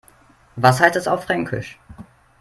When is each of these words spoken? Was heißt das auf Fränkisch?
Was 0.55 0.79
heißt 0.79 0.95
das 0.95 1.07
auf 1.07 1.25
Fränkisch? 1.25 1.77